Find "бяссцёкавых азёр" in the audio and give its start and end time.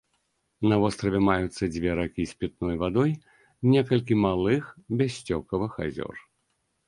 5.03-6.15